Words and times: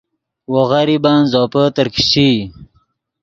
وو 0.51 0.61
غریبن 0.71 1.19
زوپے 1.31 1.63
ترکیشچئی 1.75 2.33